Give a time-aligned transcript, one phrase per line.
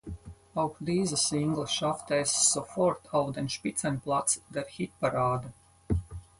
[0.55, 5.53] Auch diese Single schaffte es sofort auf den Spitzenplatz der Hitparade.